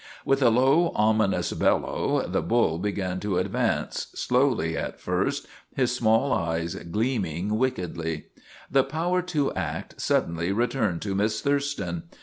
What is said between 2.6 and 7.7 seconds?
began to ad vance, slowly at first, his small eyes gleaming